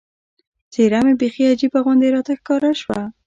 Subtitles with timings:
[0.73, 2.99] څېره مې بیخي عجیبه غوندې راته ښکاره شوه.